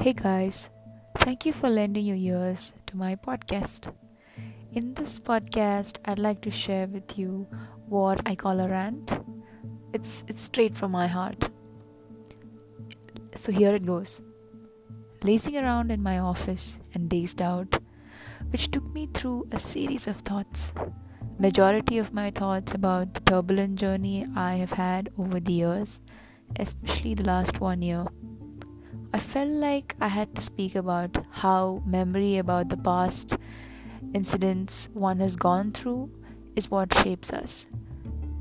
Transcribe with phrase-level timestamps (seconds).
[0.00, 0.70] Hey guys,
[1.18, 3.92] thank you for lending your ears to my podcast.
[4.72, 7.46] In this podcast, I'd like to share with you
[7.86, 9.12] what I call a rant.
[9.92, 11.50] It's it's straight from my heart.
[13.34, 14.22] So here it goes.
[15.22, 17.78] Lacing around in my office and dazed out,
[18.52, 20.72] which took me through a series of thoughts.
[21.38, 26.00] Majority of my thoughts about the turbulent journey I have had over the years,
[26.58, 28.06] especially the last one year
[29.12, 33.36] I felt like I had to speak about how memory about the past
[34.14, 36.10] incidents one has gone through
[36.54, 37.66] is what shapes us.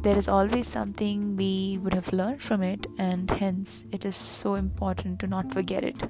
[0.03, 4.53] There is always something we would have learned from it, and hence it is so
[4.53, 6.03] important to not forget it.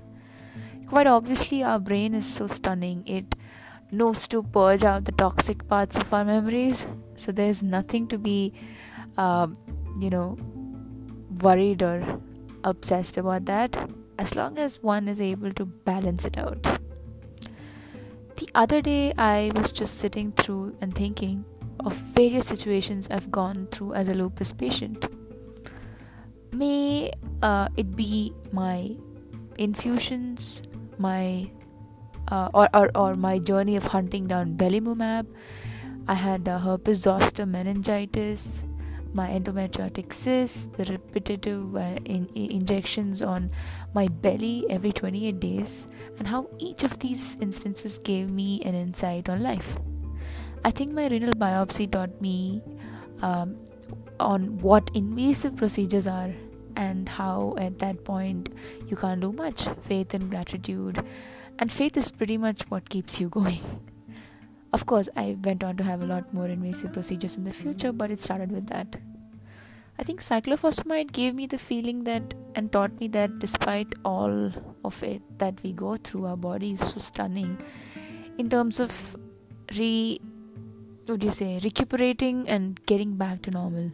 [0.87, 3.35] Quite obviously, our brain is so stunning, it
[3.91, 6.85] knows to purge out the toxic parts of our memories,
[7.15, 8.53] so there's nothing to be,
[9.17, 9.47] uh,
[9.99, 10.37] you know,
[11.41, 12.21] worried or
[12.65, 16.61] obsessed about that as long as one is able to balance it out.
[18.35, 21.45] The other day, I was just sitting through and thinking
[21.79, 25.07] of various situations I've gone through as a lupus patient.
[26.51, 28.91] May uh, it be my
[29.57, 30.61] infusions,
[30.97, 31.49] my
[32.27, 35.27] uh, or, or, or my journey of hunting down belimumab.
[36.07, 38.65] I had herpes zoster meningitis,
[39.13, 43.51] my endometriotic cysts, the repetitive uh, in, in injections on
[43.93, 45.87] my belly every 28 days,
[46.17, 49.77] and how each of these instances gave me an insight on life.
[50.63, 52.61] I think my renal biopsy taught me
[53.21, 53.57] um,
[54.19, 56.31] on what invasive procedures are
[56.75, 58.49] and how at that point
[58.87, 59.67] you can't do much.
[59.81, 61.03] Faith and gratitude,
[61.57, 63.59] and faith is pretty much what keeps you going.
[64.71, 67.91] Of course, I went on to have a lot more invasive procedures in the future,
[67.91, 68.97] but it started with that.
[69.99, 74.49] I think cyclophosphamide gave me the feeling that and taught me that despite all
[74.85, 77.57] of it that we go through, our body is so stunning
[78.37, 79.17] in terms of
[79.77, 80.21] re
[81.05, 83.91] what do you say recuperating and getting back to normal.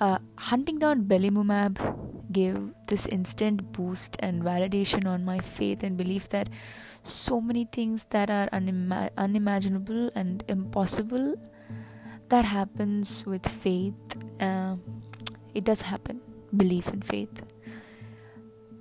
[0.00, 1.78] Uh, hunting down belimumab
[2.32, 6.48] gave this instant boost and validation on my faith and belief that
[7.04, 11.36] so many things that are unima- unimaginable and impossible
[12.34, 14.74] that happens with faith uh,
[15.54, 16.20] it does happen
[16.56, 17.42] belief and faith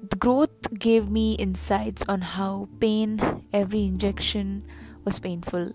[0.10, 3.20] the growth gave me insights on how pain
[3.54, 4.64] every injection
[5.06, 5.72] was painful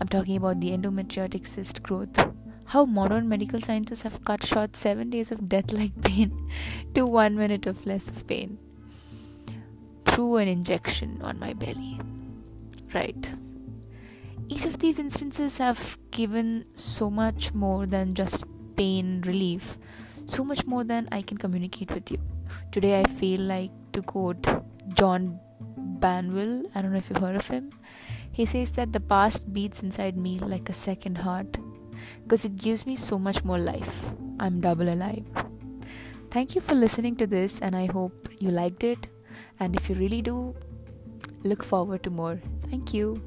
[0.00, 2.24] i'm talking about the endometriotic cyst growth
[2.74, 6.34] how modern medical sciences have cut short 7 days of death like pain
[6.94, 8.58] to 1 minute of less of pain
[10.10, 12.00] through an injection on my belly.
[12.92, 13.30] Right.
[14.52, 18.42] Each of these instances have given so much more than just
[18.74, 19.78] pain relief,
[20.26, 22.18] so much more than I can communicate with you.
[22.72, 24.44] Today, I feel like to quote
[24.94, 25.38] John
[25.78, 27.70] Banville, I don't know if you've heard of him.
[28.32, 31.56] He says that the past beats inside me like a second heart
[32.24, 34.12] because it gives me so much more life.
[34.40, 35.24] I'm double alive.
[36.32, 39.06] Thank you for listening to this, and I hope you liked it.
[39.60, 40.56] And if you really do,
[41.44, 42.40] look forward to more.
[42.68, 43.22] Thank you.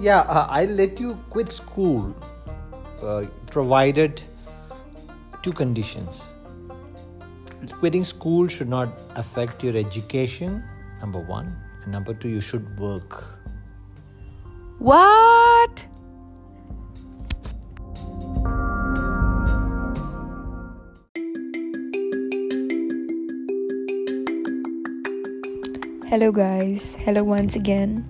[0.00, 2.16] Yeah, uh, I'll let you quit school
[3.02, 4.22] uh, provided
[5.42, 6.24] two conditions.
[7.80, 10.64] Quitting school should not affect your education,
[11.00, 11.54] number one.
[11.82, 13.24] And number two, you should work.
[14.78, 15.29] What?
[26.10, 26.96] Hello, guys.
[27.04, 28.04] Hello, once again.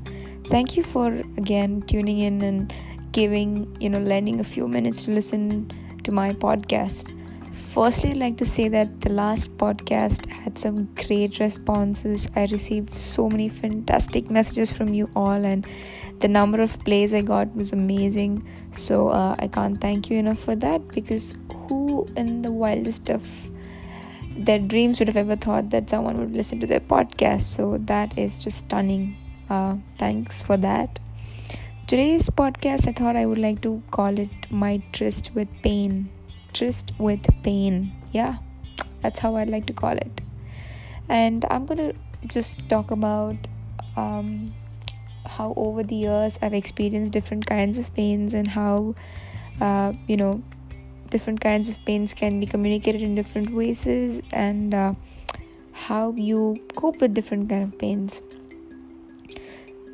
[0.47, 2.73] Thank you for again tuning in and
[3.13, 5.71] giving, you know, lending a few minutes to listen
[6.05, 7.13] to my podcast.
[7.53, 12.27] Firstly, I'd like to say that the last podcast had some great responses.
[12.35, 15.67] I received so many fantastic messages from you all, and
[16.21, 18.49] the number of plays I got was amazing.
[18.71, 21.35] So uh, I can't thank you enough for that because
[21.69, 23.50] who in the wildest of
[24.31, 27.43] their dreams would have ever thought that someone would listen to their podcast?
[27.43, 29.17] So that is just stunning.
[29.49, 30.99] Uh, thanks for that.
[31.87, 36.09] Today's podcast, I thought I would like to call it My Tryst with Pain.
[36.53, 37.93] Tryst with Pain.
[38.13, 38.39] Yeah,
[39.01, 40.21] that's how I'd like to call it.
[41.09, 41.95] And I'm gonna
[42.27, 43.37] just talk about
[43.97, 44.55] um,
[45.27, 48.95] how over the years I've experienced different kinds of pains and how
[49.61, 50.43] uh, you know
[51.11, 53.87] different kinds of pains can be communicated in different ways
[54.33, 54.95] and uh,
[55.73, 58.23] how you cope with different kind of pains.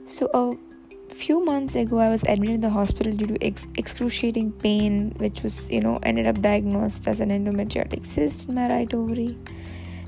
[0.06, 4.52] So a few months ago i was admitted in the hospital due to ex- excruciating
[4.52, 8.92] pain which was you know ended up diagnosed as an endometriotic cyst in my right
[8.92, 9.36] ovary.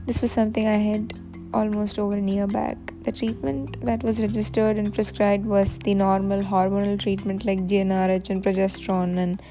[0.07, 1.15] This was something i had
[1.55, 2.77] almost over a year back.
[3.05, 8.45] The treatment that was registered and prescribed was the normal hormonal treatment like gnrh and
[8.45, 9.43] progesterone and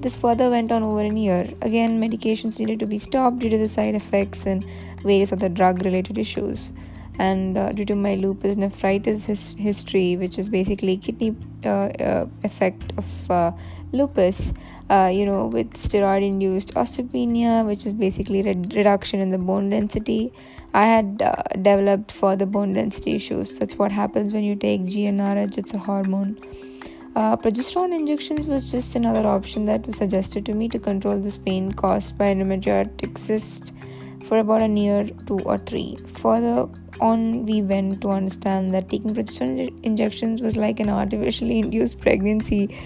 [0.00, 1.48] this further went on over a year.
[1.62, 4.64] Again medications needed to be stopped due to the side effects and
[5.02, 6.72] various other drug related issues.
[7.18, 12.26] And uh, due to my lupus nephritis his- history which is basically kidney uh, uh,
[12.44, 13.52] effect of uh,
[13.92, 14.54] lupus
[14.88, 19.68] uh, you know with steroid induced osteopenia which is basically red- reduction in the bone
[19.68, 20.32] density
[20.72, 23.58] i had uh, developed further bone density issues.
[23.58, 26.38] That's what happens when you take gnrh it's a hormone
[27.16, 31.36] uh, progesterone injections was just another option that was suggested to me to control this
[31.36, 33.72] pain caused by endometriotic cyst
[34.26, 35.96] for about a year, two or three.
[36.18, 36.68] Further
[37.00, 42.78] on, we went to understand that taking progesterone injections was like an artificially induced pregnancy.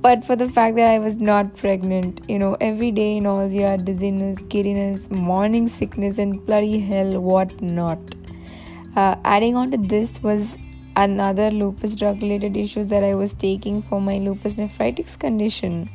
[0.00, 4.42] But for the fact that I was not pregnant, you know, every day nausea, dizziness,
[4.48, 8.00] giddiness, morning sickness, and bloody hell, what not.
[8.96, 10.58] Uh, adding on to this was
[10.96, 15.90] another lupus drug related issues that I was taking for my lupus nephritis condition.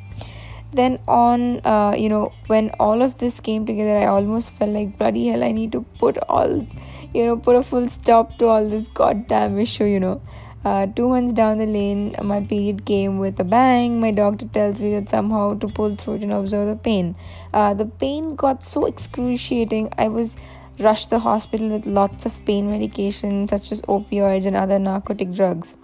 [0.73, 4.97] Then, on, uh, you know, when all of this came together, I almost felt like
[4.97, 6.67] bloody hell, I need to put all,
[7.13, 10.21] you know, put a full stop to all this goddamn issue, you know.
[10.65, 14.01] Uh, two months down the lane, my period came with a bang.
[14.01, 17.15] My doctor tells me that somehow to pull through it and observe the pain.
[17.53, 19.93] Uh, the pain got so excruciating.
[19.97, 20.35] I was
[20.79, 25.33] rushed to the hospital with lots of pain medication such as opioids and other narcotic
[25.33, 25.75] drugs.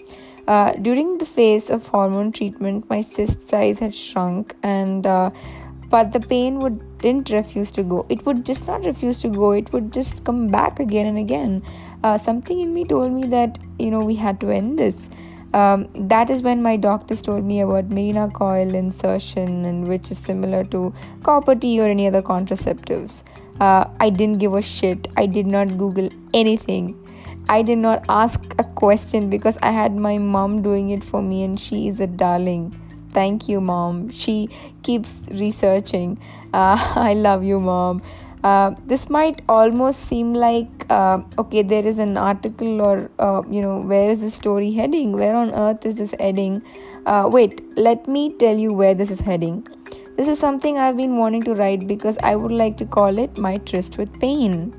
[0.47, 5.29] Uh, during the phase of hormone treatment, my cyst size had shrunk, and uh,
[5.89, 8.05] but the pain would didn't refuse to go.
[8.09, 9.51] It would just not refuse to go.
[9.51, 11.63] It would just come back again and again.
[12.03, 15.07] Uh, something in me told me that you know we had to end this.
[15.53, 20.17] Um, that is when my doctors told me about Mirena coil insertion, and which is
[20.17, 23.23] similar to copper T or any other contraceptives.
[23.59, 25.07] Uh, I didn't give a shit.
[25.17, 26.99] I did not Google anything.
[27.49, 31.43] I did not ask a question because I had my mom doing it for me,
[31.43, 32.79] and she is a darling.
[33.13, 34.09] Thank you, mom.
[34.09, 34.49] She
[34.81, 36.19] keeps researching.
[36.53, 38.01] Uh, I love you, mom.
[38.43, 43.61] Uh, this might almost seem like uh, okay there is an article or uh, you
[43.61, 46.61] know where is the story heading where on earth is this heading
[47.05, 49.65] uh, wait let me tell you where this is heading
[50.15, 53.37] this is something i've been wanting to write because i would like to call it
[53.37, 54.73] my tryst with pain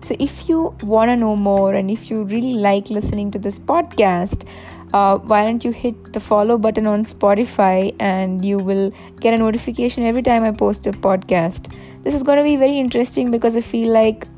[0.00, 3.58] so if you want to know more and if you really like listening to this
[3.58, 4.46] podcast
[4.94, 9.38] uh, why don't you hit the follow button on Spotify and you will get a
[9.38, 11.74] notification every time I post a podcast.
[12.04, 14.28] This is going to be very interesting because I feel like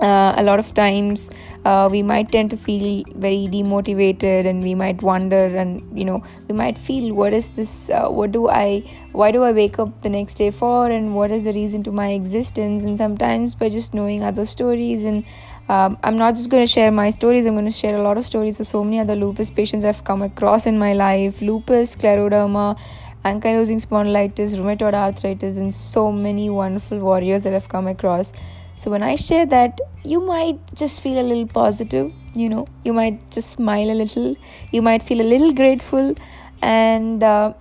[0.00, 1.30] uh, a lot of times
[1.64, 6.22] uh, we might tend to feel very demotivated and we might wonder and you know
[6.48, 8.82] we might feel what is this uh, what do i
[9.12, 11.90] why do i wake up the next day for and what is the reason to
[11.90, 12.84] my existence?
[12.84, 15.24] And sometimes by just knowing other stories and
[15.68, 18.18] um, i'm not just going to share my stories i'm going to share a lot
[18.18, 21.40] of stories of so many other lupus patients i've come across in my life.
[21.40, 22.78] Lupus scleroderma
[23.24, 28.32] ankylosing spondylitis rheumatoid arthritis and so many wonderful warriors that i've come across
[28.76, 32.92] so when I share that, you might just feel a little positive, you know, you
[32.92, 34.36] might just smile a little,
[34.70, 36.14] you might feel a little grateful,
[36.60, 37.54] and uh,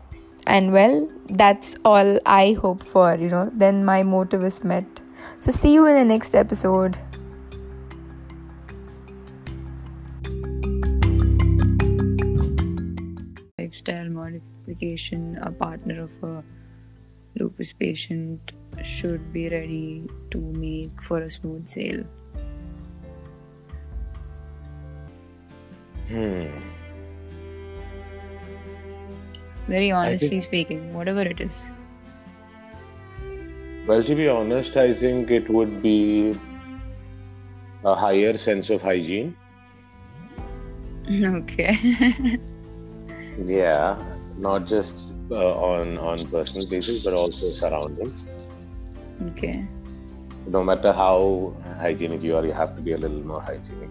[0.46, 3.50] and well, that's all I hope for, you know.
[3.54, 4.86] Then my motive is met.
[5.40, 6.98] So see you in the next episode.
[13.58, 16.44] Lifestyle modification, a partner of a
[17.40, 18.52] lupus patient
[18.84, 22.04] should be ready to make for a smooth sail.
[26.08, 26.48] Hmm.
[29.68, 31.64] Very honestly think- speaking, whatever it is.
[33.88, 36.36] Well, to be honest, I think it would be
[37.84, 39.36] a higher sense of hygiene.
[41.12, 42.40] okay.
[43.46, 43.96] Yeah,
[44.38, 48.28] not just uh, on on personal basis, but also surroundings.
[49.30, 49.66] Okay.
[50.48, 53.90] No matter how hygienic you are, you have to be a little more hygienic.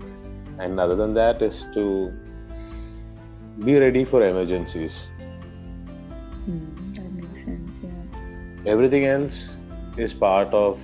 [0.59, 2.13] And other than that, is to
[3.65, 5.07] be ready for emergencies.
[6.45, 8.71] Hmm, that makes sense, yeah.
[8.71, 9.57] Everything else
[9.97, 10.81] is part of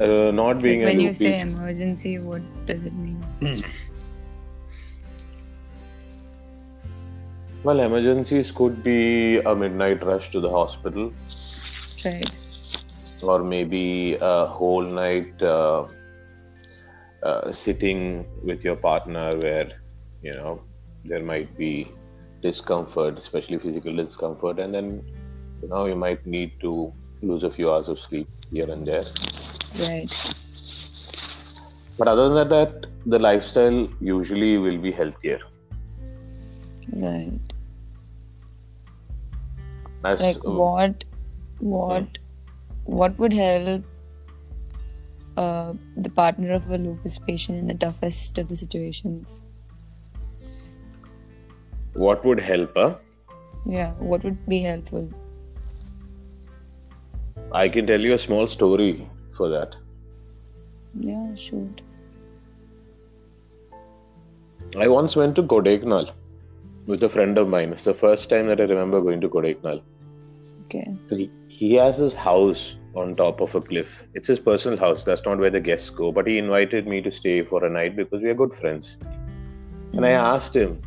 [0.00, 3.64] uh, not being Like when you say emergency, what does it mean?
[7.64, 11.12] Well, emergencies could be a midnight rush to the hospital.
[12.04, 12.38] Right.
[13.22, 15.86] Or maybe a whole night uh,
[17.22, 19.70] uh, sitting with your partner where
[20.22, 20.62] you know
[21.04, 21.90] there might be
[22.42, 25.04] discomfort, especially physical discomfort, and then
[25.62, 29.04] you know you might need to lose a few hours of sleep here and there.
[29.78, 30.34] Right.
[31.98, 35.40] But other than that, the lifestyle usually will be healthier.
[36.92, 37.38] Right.
[40.04, 41.04] As Like uh, what
[41.60, 42.18] what
[42.84, 43.84] what would help
[45.36, 49.42] uh, the partner of a lupus patient in the toughest of the situations?
[51.94, 52.72] what would help?
[52.74, 52.96] Huh?
[53.64, 55.08] Yeah, what would be helpful?
[57.52, 59.76] I can tell you a small story for that.
[60.98, 61.82] Yeah, shoot.
[64.78, 66.10] I once went to Kodaikanal
[66.86, 67.72] with a friend of mine.
[67.72, 69.82] It's the first time that I remember going to Kodaikanal.
[70.74, 70.96] Okay.
[71.10, 74.06] He, he has his house on top of a cliff.
[74.14, 75.04] It's his personal house.
[75.04, 76.12] That's not where the guests go.
[76.12, 78.96] But he invited me to stay for a night because we are good friends.
[79.92, 80.34] And I mm-hmm.
[80.34, 80.80] asked him,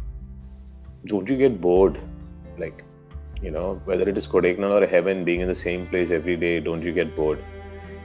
[1.06, 2.00] "Don't you get bored?
[2.58, 2.84] Like,
[3.44, 6.60] you know, whether it is Kodaikanal or heaven, being in the same place every day,
[6.60, 7.44] don't you get bored?"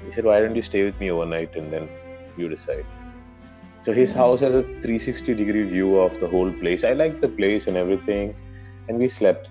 [0.05, 1.89] He said, "Why don't you stay with me overnight and then
[2.37, 2.85] you decide."
[3.85, 4.19] So his mm-hmm.
[4.19, 6.85] house has a 360 degree view of the whole place.
[6.85, 8.35] I liked the place and everything,
[8.89, 9.49] and we slept.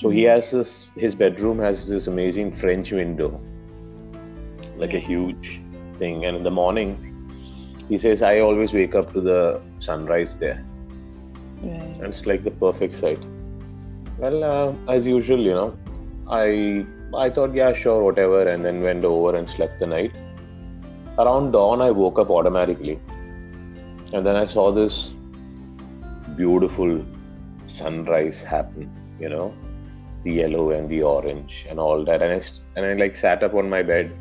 [0.00, 0.88] So he has this.
[0.96, 3.40] His bedroom has this amazing French window,
[4.76, 5.60] like a huge
[5.98, 6.24] thing.
[6.24, 6.92] And in the morning,
[7.88, 9.40] he says, "I always wake up to the
[9.88, 10.58] sunrise there,
[11.62, 11.96] Right.
[11.96, 13.26] and it's like the perfect sight."
[14.20, 15.68] Well, uh, as usual, you know,
[16.38, 16.86] I
[17.26, 20.16] I thought, yeah, sure, whatever, and then went over and slept the night.
[21.24, 22.98] Around dawn, I woke up automatically,
[24.12, 24.98] and then I saw this
[26.42, 27.00] beautiful
[27.78, 28.90] sunrise happen.
[29.22, 29.46] You know,
[30.28, 32.40] the yellow and the orange and all that, and I
[32.76, 34.12] and I like sat up on my bed,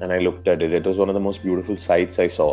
[0.00, 0.72] and I looked at it.
[0.80, 2.50] It was one of the most beautiful sights I saw.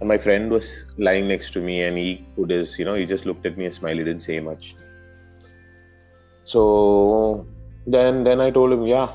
[0.00, 0.66] And my friend was
[1.06, 3.66] lying next to me, and he put his, you know, he just looked at me
[3.66, 3.98] and smiled.
[3.98, 4.74] He didn't say much.
[6.44, 7.46] So
[7.86, 9.08] then, then I told him, yeah,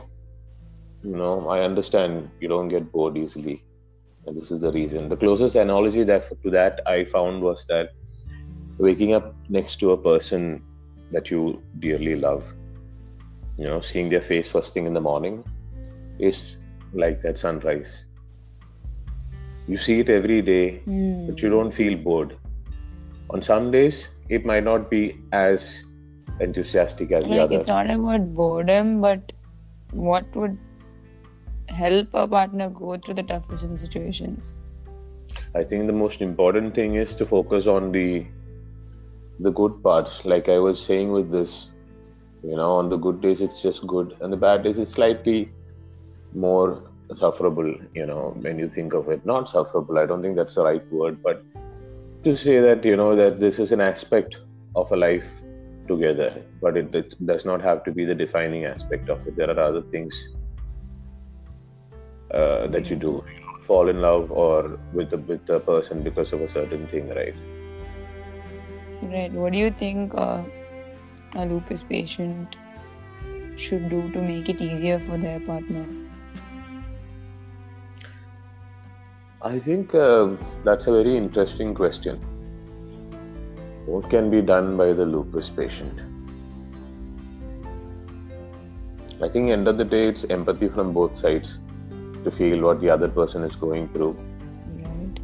[1.03, 3.57] you know, I understand you don't get bored easily,
[4.25, 5.09] and this is the reason.
[5.09, 7.89] The closest analogy that to that I found was that
[8.77, 10.63] waking up next to a person
[11.11, 12.53] that you dearly love,
[13.57, 15.43] you know, seeing their face first thing in the morning,
[16.19, 16.57] is
[16.93, 18.05] like that sunrise.
[19.67, 21.27] You see it every day, Hmm.
[21.27, 22.35] but you don't feel bored.
[23.31, 25.83] On some days, it might not be as
[26.39, 27.59] enthusiastic as the Like other.
[27.59, 29.33] it's not about boredom, but
[29.91, 30.57] what would
[31.67, 34.53] help a partner go through the toughest of situations?
[35.55, 38.25] I think the most important thing is to focus on the
[39.39, 40.23] the good parts.
[40.25, 41.71] Like I was saying with this,
[42.49, 45.51] you know, on the good days it's just good, and the bad days it's slightly
[46.33, 46.83] more
[47.13, 47.73] sufferable.
[47.93, 49.97] You know, when you think of it, not sufferable.
[49.97, 51.43] I don't think that's the right word, but
[52.23, 54.37] to say that you know that this is an aspect
[54.75, 55.29] of a life
[55.87, 56.29] together,
[56.61, 59.35] but it, it does not have to be the defining aspect of it.
[59.35, 60.29] There are other things
[62.31, 63.23] uh, that you do.
[63.63, 67.35] Fall in love or with a with a person because of a certain thing, right?
[69.01, 69.31] Right.
[69.31, 70.43] What do you think uh,
[71.35, 72.57] a lupus patient
[73.55, 75.85] should do to make it easier for their partner?
[79.41, 80.29] I think uh,
[80.63, 82.17] that's a very interesting question.
[83.85, 86.01] What can be done by the lupus patient?
[89.21, 91.59] I think end of the day, it's empathy from both sides
[92.23, 94.17] to feel what the other person is going through
[94.77, 95.19] Right.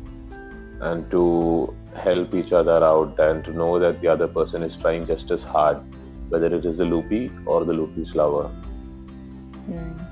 [0.82, 5.06] and to help each other out and to know that the other person is trying
[5.06, 5.82] just as hard,
[6.32, 8.52] whether it is the loopy or the loopy's lover.
[9.68, 10.08] Right.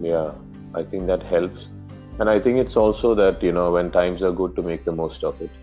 [0.00, 0.32] Yeah,
[0.74, 1.70] I think that helps.
[2.20, 4.92] And I think it's also that, you know, when times are good to make the
[4.92, 5.56] most of it.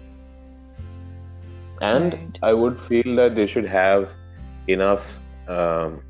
[1.81, 2.39] And Right.
[2.41, 4.15] I would feel that they should have
[4.67, 6.03] enough um,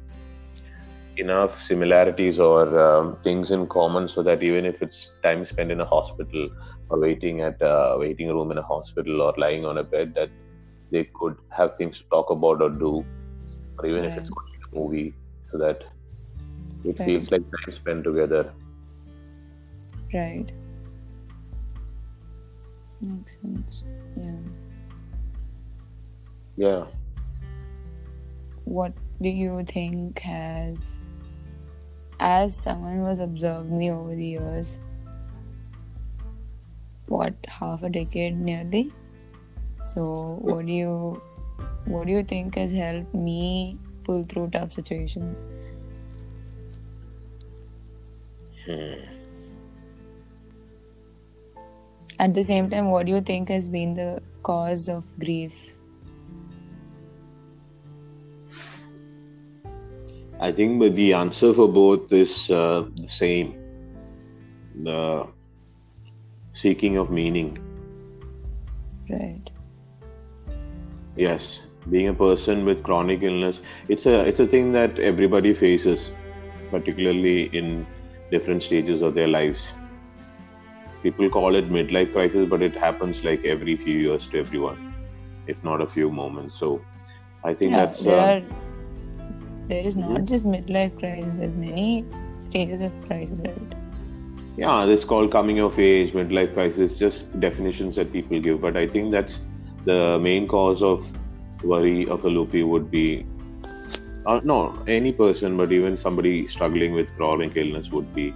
[1.17, 5.81] enough similarities or um, things in common so that even if it's time spent in
[5.81, 6.49] a hospital
[6.89, 10.31] or waiting at a waiting room in a hospital or lying on a bed that
[10.91, 13.05] they could have things to talk about or do
[13.79, 15.13] or even if it's watching a movie
[15.51, 15.83] so that
[16.83, 17.05] it Right.
[17.05, 18.53] feels like time spent together
[20.13, 20.51] Right.
[23.01, 23.83] Makes sense.
[24.15, 24.31] Yeah.
[26.55, 26.85] yeah
[28.65, 30.99] What do you think has,
[32.19, 34.79] as someone who has observed me over the years,
[37.07, 38.93] what half a decade nearly?
[39.83, 41.21] So, what do you,
[41.85, 45.41] what do you think has helped me pull through tough situations?
[48.65, 48.93] Hmm.
[52.19, 55.75] At the same time, what do you think has been the cause of grief?
[60.39, 63.55] I think but the answer for both is uh, the same
[64.83, 65.27] the
[66.51, 67.57] seeking of meaning.
[69.09, 69.52] Right.
[71.15, 76.11] Yes, being a person with chronic illness, it's a it's a thing that everybody faces,
[76.71, 77.87] particularly in
[78.31, 79.73] different stages of their lives.
[81.03, 84.79] People call it midlife crisis, but it happens like every few years to everyone,
[85.47, 86.55] if not a few moments.
[86.55, 86.85] So,
[87.43, 88.41] I think Yeah, that's there uh, are.
[89.67, 90.25] There is not Mhm.
[90.25, 91.33] just midlife crisis.
[91.37, 92.05] There's many
[92.39, 93.75] stages of crisis, right?
[94.57, 98.61] yeah, this called coming of age, midlife crisis, just definitions that people give.
[98.61, 99.39] But I think that's
[99.85, 101.05] the main cause of
[101.63, 103.25] worry of a loopy would be,
[104.25, 108.33] uh, no, any person, but even somebody struggling with chronic illness would be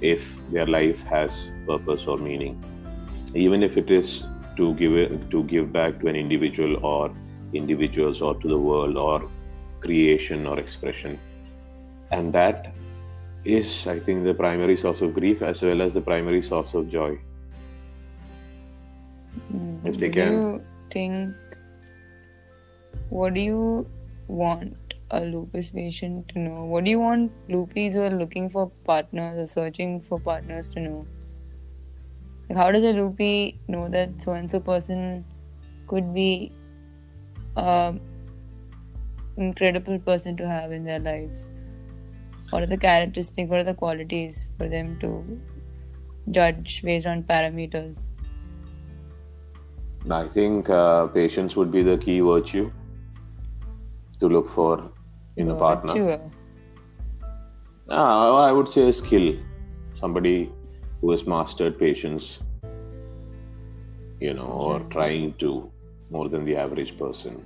[0.00, 2.62] if their life has purpose or meaning,
[3.34, 4.24] even if it is
[4.56, 7.14] to give it, to give back to an individual or
[7.52, 9.28] individuals or to the world or
[9.80, 11.18] creation or expression,
[12.10, 12.74] and that
[13.44, 16.88] is, I think, the primary source of grief as well as the primary source of
[16.88, 17.18] joy.
[19.52, 19.86] Mm.
[19.86, 20.64] If they can.
[20.94, 21.34] Think?
[23.10, 23.86] What do you
[24.28, 26.64] want a lupus patient to know?
[26.64, 30.80] What do you want loopies who are looking for partners or searching for partners to
[30.80, 31.06] know?
[32.48, 35.24] Like, how does a loopy know that so and so person
[35.88, 36.52] could be
[37.56, 37.94] a
[39.36, 41.50] incredible person to have in their lives?
[42.50, 43.50] What are the characteristics?
[43.50, 45.40] What are the qualities for them to
[46.30, 48.08] judge based on parameters?
[50.10, 52.70] I think uh, patience would be the key virtue
[54.20, 54.90] to look for
[55.36, 55.94] in a partner.
[55.94, 56.30] Virtue.
[57.88, 59.34] Ah, I would say a skill.
[59.94, 60.52] Somebody
[61.00, 62.40] who has mastered patience,
[64.20, 65.70] you know, or trying to
[66.10, 67.42] more than the average person.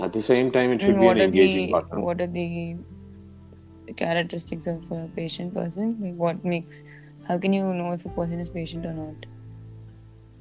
[0.00, 2.00] At the same time, it should And be an engaging the partner.
[2.00, 2.76] what are the
[3.96, 5.98] characteristics of a patient person?
[6.00, 6.82] Like what makes
[7.28, 9.26] how can you know if a person is patient or not?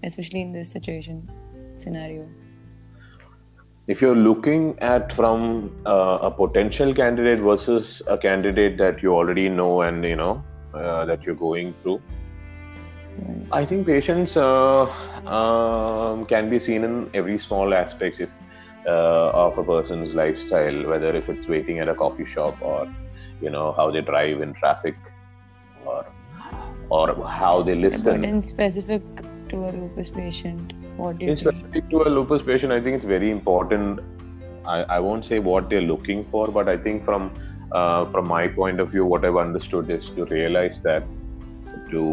[0.04, 1.30] Especially in this situation
[1.78, 2.28] scenario.
[3.88, 5.42] if you're looking at from
[5.86, 11.04] uh, a potential candidate versus a candidate that you already know and you know uh,
[11.06, 12.02] that you're going through
[13.18, 13.48] Right.
[13.52, 14.84] i think patience uh,
[15.28, 18.32] um, can be seen in every small aspects if
[18.88, 22.80] uh, of a person's lifestyle whether if it's waiting at a coffee shop or
[23.42, 24.96] you know how they drive in traffic
[25.86, 26.06] or
[26.90, 29.04] or how they But listen in specific
[29.54, 31.56] to a lupus patient, what do you in think?
[31.56, 34.00] specific to a lupus patient, I think it's very important.
[34.66, 37.32] I, I won't say what they're looking for, but I think from
[37.72, 41.04] uh, from my point of view, what I've understood is to realize that
[41.92, 42.04] to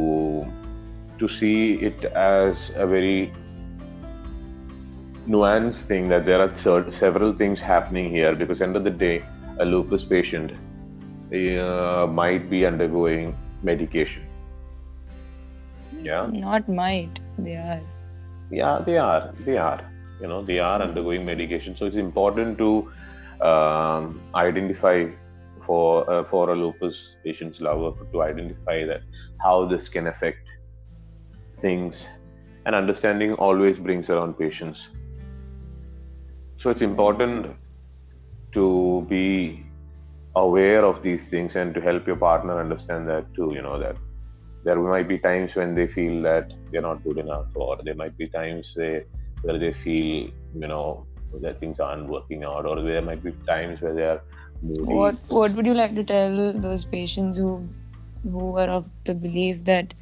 [1.18, 3.30] to see it as a very
[5.28, 9.22] nuanced thing that there are several things happening here because end of the day
[9.58, 14.22] a lupus patient uh, might be undergoing medication
[16.02, 17.80] yeah Not might, they are.
[18.50, 19.80] yeah they are they are
[20.20, 21.76] you know they are undergoing medication.
[21.76, 22.92] So it's important to
[23.46, 25.06] um, identify
[25.60, 29.02] for uh, for a lupus patient's lover to identify that
[29.40, 30.48] how this can affect
[31.56, 32.06] things.
[32.66, 34.90] And understanding always brings around patience.
[36.58, 37.56] So it's important
[38.52, 39.64] to be
[40.36, 43.96] aware of these things and to help your partner understand that too you know that
[44.64, 48.16] there might be times when they feel that they're not good enough or there might
[48.16, 49.04] be times they,
[49.42, 51.06] where they feel you know
[51.40, 54.20] that things aren't working out or there might be times where they are
[54.62, 57.68] moody What what would you like to tell those patients who
[58.22, 59.94] who are of the belief that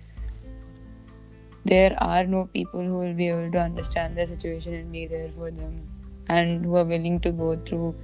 [1.65, 5.29] there are no people who will be able to understand their situation and be there
[5.37, 5.87] for them
[6.29, 7.95] and who are willing to go through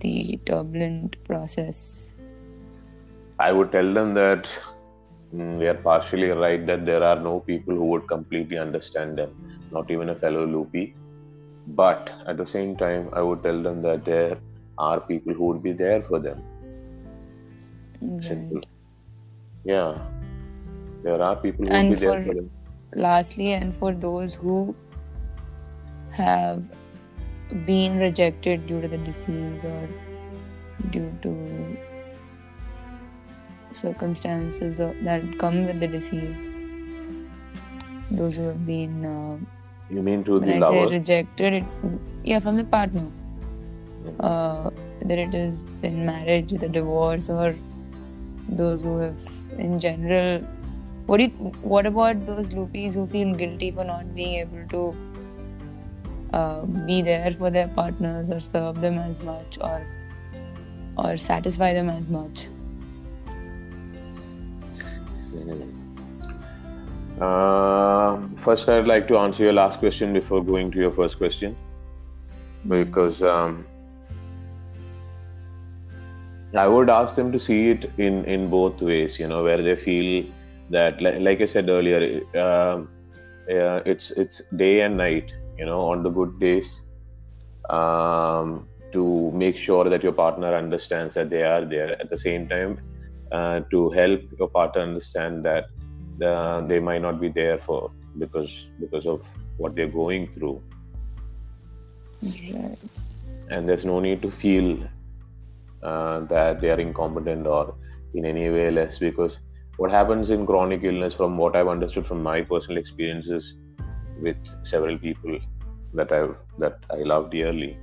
[0.00, 2.16] the turbulent process?
[3.38, 4.48] I would tell them that
[5.34, 9.30] mm, they are partially right that there are no people who would completely understand them,
[9.72, 10.94] not even a fellow loopy.
[11.66, 14.38] But at the same time, I would tell them that there
[14.78, 16.42] are people who would be there for them.
[18.22, 18.62] Simple.
[19.64, 19.98] Yeah,
[21.02, 22.50] there are people who And would be there for- for them.
[22.94, 24.74] Lastly, and for those who
[26.16, 26.62] have
[27.66, 29.88] been rejected due to the disease or
[30.90, 31.34] due to
[33.72, 36.44] circumstances that come with the disease,
[38.10, 39.36] those who have been, uh,
[39.94, 40.92] You mean to the I say lovers?
[40.92, 41.64] rejected, it,
[42.24, 43.06] yeah, from the partner,
[44.20, 47.54] uh, whether it is in marriage with a divorce or
[48.48, 49.20] those who have,
[49.58, 50.40] in general,
[51.06, 51.30] what do you,
[51.62, 54.96] what about those loopies who feel guilty for not being able to
[56.32, 59.84] uh, be there for their partners or serve them as much or
[60.96, 62.48] or satisfy them as much?
[67.20, 71.56] Uh, first, I'd like to answer your last question before going to your first question,
[72.66, 73.66] because um,
[76.54, 79.18] I would ask them to see it in in both ways.
[79.18, 80.24] You know, where they feel
[80.70, 82.82] that, like, like I said earlier, uh,
[83.52, 85.34] uh, it's it's day and night.
[85.58, 86.82] You know, on the good days,
[87.68, 92.00] um, to make sure that your partner understands that they are there.
[92.00, 92.80] At the same time,
[93.32, 95.66] uh, to help your partner understand that
[96.24, 100.62] uh, they might not be there for because because of what they're going through.
[102.22, 102.76] Right.
[103.50, 104.78] and there's no need to feel
[105.82, 107.74] uh, that they are incompetent or
[108.14, 109.40] in any way less because
[109.76, 113.56] what happens in chronic illness from what i've understood from my personal experiences
[114.20, 115.38] with several people
[115.94, 117.78] that i've that i love dearly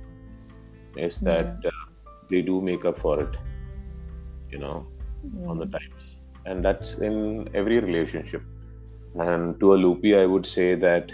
[0.96, 1.76] is that uh,
[2.30, 3.34] they do make up for it
[4.50, 4.86] you know
[5.46, 6.16] on the times.
[6.46, 8.42] And that's in every relationship.
[9.18, 11.10] And to a loopy i would say that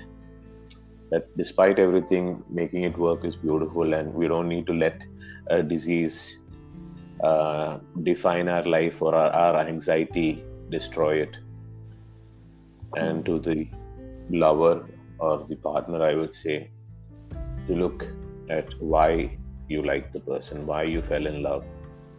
[1.11, 5.01] that despite everything making it work is beautiful and we don't need to let
[5.49, 6.40] a disease
[7.23, 11.37] uh, define our life or our, our anxiety destroy it.
[12.97, 13.69] And to the
[14.31, 14.87] lover
[15.19, 16.71] or the partner i would say
[17.67, 18.07] to look
[18.51, 19.37] at why
[19.69, 21.64] you like the person why you fell in love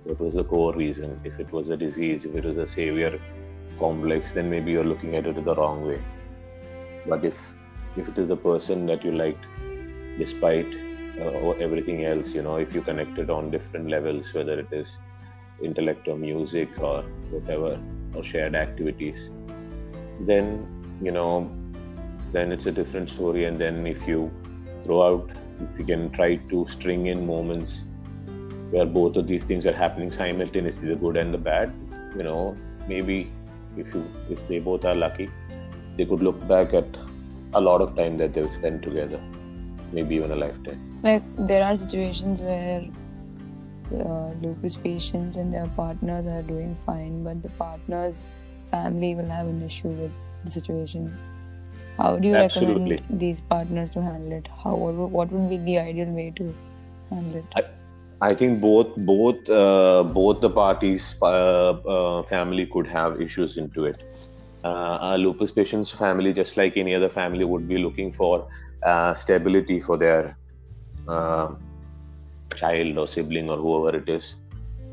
[0.05, 3.19] what was the core reason if it was a disease if it was a savior
[3.79, 6.01] complex then maybe you're looking at it the wrong way.
[7.07, 7.37] But if
[7.97, 9.45] if it is a person that you liked
[10.17, 10.77] despite
[11.19, 14.97] uh, everything else you know if you connected on different levels whether it is
[15.63, 17.79] intellect or music or whatever
[18.13, 19.29] or shared activities
[20.21, 20.49] then
[21.01, 21.49] you know
[22.35, 23.45] then it's a different story.
[23.45, 24.31] And then if you
[24.83, 27.85] throw out if you can try to string in moments
[28.71, 31.73] where both of these things are happening simultaneously the good and the bad
[32.15, 32.55] you know
[32.87, 33.31] maybe
[33.77, 35.29] if you if they both are lucky
[35.97, 36.97] they could look back at
[37.53, 39.19] a lot of time that they've spent together
[39.91, 42.85] maybe even a lifetime Like there are situations where
[43.93, 48.27] uh, lupus patients and their partners are doing fine, but the partner's
[48.71, 50.11] family will have an issue with
[50.43, 51.15] the situation.
[51.97, 52.95] How do you Absolutely.
[52.95, 54.47] recommend these partners to handle it?
[54.63, 56.53] How what would, be the ideal way to
[57.09, 57.45] handle it?
[57.55, 57.63] I
[58.33, 64.01] think both both uh, both the parties uh, uh, family could have issues into it.
[64.63, 68.47] Uh, a lupus patient's family, just like any other family, would be looking for
[68.83, 70.37] uh, stability for their
[71.07, 71.53] uh,
[72.55, 74.35] child or sibling or whoever it is,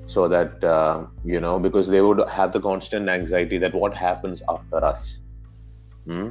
[0.06, 4.42] so that uh, you know because they would have the constant anxiety that what happens
[4.48, 5.20] after us.
[6.06, 6.30] Hmm?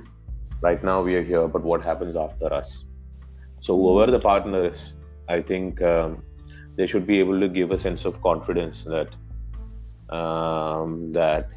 [0.61, 2.83] Right now we are here, but what happens after us?
[3.61, 4.93] So whoever the partner is,
[5.29, 5.81] I think.
[5.81, 6.21] Um,
[6.77, 9.09] they should be able to give a sense of confidence that
[10.15, 11.49] um, that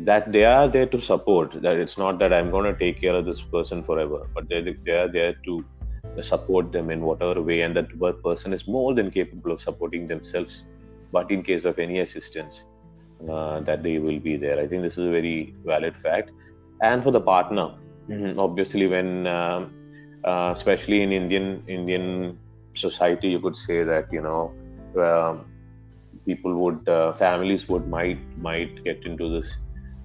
[0.00, 1.60] that they are there to support.
[1.62, 4.60] That it's not that i'm going to take care of this person forever but they
[4.86, 5.64] they are there to
[6.20, 7.88] support them in whatever way and that
[8.24, 10.64] person is more than capable of supporting themselves
[11.12, 12.64] but in case of any assistance
[13.28, 14.58] uh, that they will be there.
[14.58, 16.30] I think this is a very valid fact.
[16.82, 17.70] And for the partner
[18.10, 19.72] mhm, obviously when um,
[20.24, 22.38] uh, especially in indian indian
[22.80, 24.42] society you could say that you know
[25.06, 25.44] um,
[26.26, 29.56] people would uh, families would might might get into this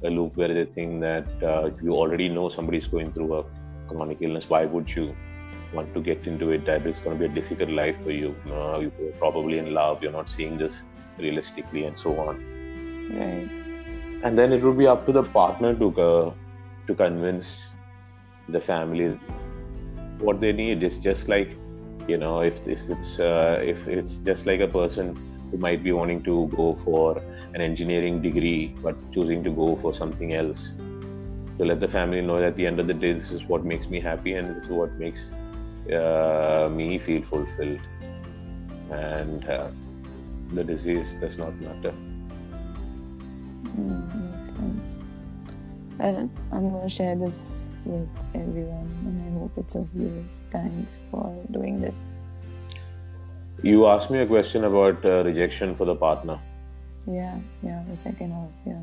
[0.04, 3.44] uh, loop where they think that uh, you already know somebody's going through a
[3.88, 4.50] chronic illness.
[4.50, 5.16] Why would you
[5.74, 6.66] want to get into it?
[6.66, 8.36] That it's going to be a difficult life for you.
[8.52, 10.04] Uh, you're probably in love.
[10.04, 10.82] You're not seeing this
[11.18, 12.44] realistically and so on.
[13.20, 13.50] Right.
[14.24, 16.34] and then it would be up to the partner to uh,
[16.88, 17.70] to convince
[18.50, 19.20] the family
[20.20, 20.84] what they need.
[20.84, 21.56] Is just like
[22.08, 25.16] you know if, if it's uh, if it's just like a person
[25.52, 27.22] who might be wanting to go for
[27.54, 30.74] an engineering degree but choosing to go for something else.
[31.58, 33.64] To let the family know that at the end of the day this is what
[33.64, 35.32] makes me happy and this is what makes
[35.90, 37.80] uh, me feel fulfilled.
[38.92, 39.70] And uh,
[40.54, 41.94] the disease does not matter.
[43.78, 45.00] Mm, makes sense.
[46.00, 50.44] Well, I'm going to share this with everyone and I hope it's of use.
[50.52, 52.10] Thanks for doing this.
[53.64, 56.40] You asked me a question about uh, rejection for the partner.
[57.08, 58.82] Yeah, yeah, the second half, yeah.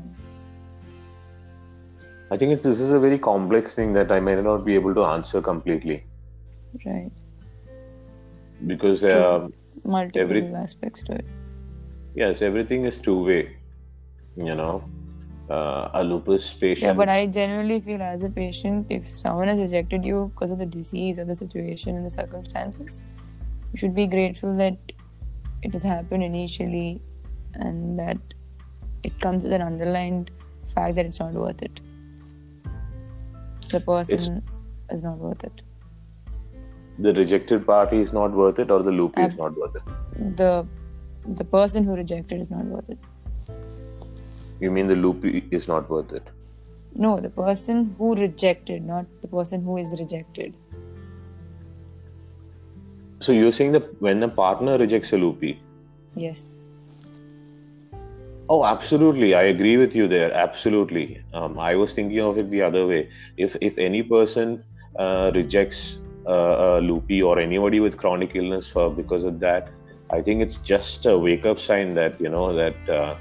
[2.31, 4.95] I think it's, this is a very complex thing that I may not be able
[4.95, 6.03] to answer completely
[6.85, 7.11] Right.
[8.65, 9.11] because True.
[9.11, 9.47] uh,
[9.85, 11.25] Multiple Every- aspects to it.
[12.15, 13.55] yes, everything is two way.
[14.37, 14.83] You know,
[15.53, 16.85] uh, a lupus patient.
[16.87, 20.59] Yeah, but I genuinely feel as a patient, if someone has rejected you because of
[20.59, 22.99] the disease or the situation and the circumstances,
[23.71, 24.77] you should be grateful that
[25.61, 27.01] it has happened initially
[27.55, 28.17] and that
[29.03, 30.31] it comes with an underlined
[30.73, 31.79] fact that it's not worth it.
[33.69, 34.43] The person
[34.89, 35.61] is not worth it.
[36.99, 40.37] The rejected party is not worth it, or the loopy is not worth it.
[40.37, 40.67] The
[41.41, 42.99] the person who rejected is not worth it.
[44.63, 46.29] You mean the loopy is not worth it?
[46.95, 50.53] No, the person who rejected, not the person who is rejected.
[53.19, 55.59] So you're saying that when a partner rejects a loopy,
[56.15, 56.55] Yes.
[58.49, 59.33] Oh, absolutely.
[59.33, 60.31] I agree with you there.
[60.33, 61.23] Absolutely.
[61.33, 63.09] Um, I was thinking of it the other way.
[63.37, 64.63] If if any person
[64.99, 65.97] uh, rejects
[66.27, 69.69] uh, a loopy or anybody with chronic illness for because of that,
[70.11, 73.15] I think it's just a wake up sign that you know that uh,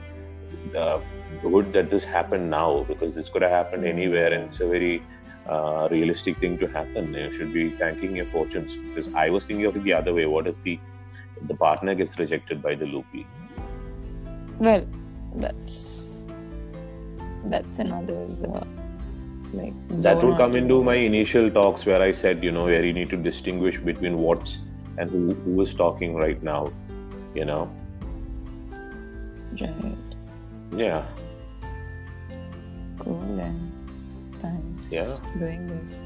[0.77, 1.01] uh,
[1.43, 5.03] good that this happened now because this could have happened anywhere and it's a very
[5.49, 7.13] uh, realistic thing to happen.
[7.15, 10.27] You should be thanking your fortunes because I was thinking of it the other way.
[10.27, 10.79] What if the
[11.49, 13.27] the partner gets rejected by the loopy?
[14.59, 14.87] Well,
[15.35, 16.25] that's
[17.47, 18.65] that's another uh,
[19.53, 22.93] like that will come into my initial talks where I said, you know, where you
[22.93, 24.59] need to distinguish between what's
[24.99, 26.73] and who, who is talking right now,
[27.35, 27.71] you know.
[29.61, 29.97] Right.
[30.77, 31.05] Yeah.
[32.99, 33.73] Cool then.
[34.41, 34.93] Thanks.
[34.93, 35.17] Yeah.
[35.33, 36.01] for Doing this.